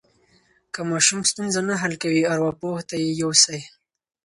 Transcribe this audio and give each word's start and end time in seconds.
که 0.73 0.81
ماشوم 0.89 1.21
ستونزه 1.29 1.61
نه 1.69 1.75
حل 1.81 1.93
کوي، 2.03 2.21
ارواپوه 2.33 2.79
ته 2.89 2.95
یې 3.03 3.09
یوسئ. 3.21 3.61